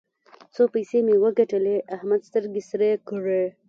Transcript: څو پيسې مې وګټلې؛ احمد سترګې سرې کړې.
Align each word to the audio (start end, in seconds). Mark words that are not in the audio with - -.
څو 0.53 0.63
پيسې 0.73 0.99
مې 1.05 1.15
وګټلې؛ 1.23 1.77
احمد 1.95 2.21
سترګې 2.29 2.61
سرې 2.69 2.91
کړې. 3.07 3.43